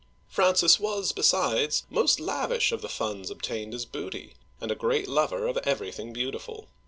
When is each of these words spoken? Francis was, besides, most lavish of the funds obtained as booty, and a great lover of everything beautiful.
Francis 0.27 0.79
was, 0.79 1.11
besides, 1.11 1.83
most 1.91 2.19
lavish 2.19 2.71
of 2.71 2.81
the 2.81 2.89
funds 2.89 3.29
obtained 3.29 3.71
as 3.75 3.85
booty, 3.85 4.33
and 4.59 4.71
a 4.71 4.75
great 4.75 5.07
lover 5.07 5.45
of 5.45 5.57
everything 5.59 6.11
beautiful. 6.11 6.69